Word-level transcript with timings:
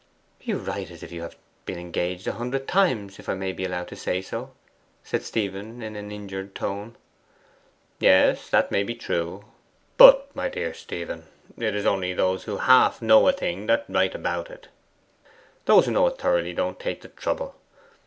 'You 0.41 0.57
write 0.57 0.89
as 0.89 1.03
if 1.03 1.11
you 1.11 1.21
had 1.21 1.35
been 1.65 1.77
engaged 1.77 2.25
a 2.27 2.31
hundred 2.31 2.67
times, 2.67 3.19
if 3.19 3.29
I 3.29 3.35
may 3.35 3.51
be 3.51 3.65
allowed 3.65 3.87
to 3.89 3.95
say 3.95 4.19
so,' 4.19 4.49
said 5.03 5.21
Stephen 5.21 5.83
in 5.83 5.95
an 5.95 6.11
injured 6.11 6.55
tone. 6.55 6.95
'Yes, 7.99 8.49
that 8.49 8.71
may 8.71 8.81
be. 8.81 8.99
But, 9.97 10.35
my 10.35 10.49
dear 10.49 10.73
Stephen, 10.73 11.27
it 11.55 11.75
is 11.75 11.85
only 11.85 12.13
those 12.15 12.45
who 12.45 12.57
half 12.57 12.99
know 12.99 13.27
a 13.27 13.31
thing 13.31 13.67
that 13.67 13.85
write 13.87 14.15
about 14.15 14.49
it. 14.49 14.69
Those 15.65 15.85
who 15.85 15.91
know 15.91 16.07
it 16.07 16.17
thoroughly 16.17 16.53
don't 16.55 16.79
take 16.79 17.01
the 17.01 17.09
trouble. 17.09 17.53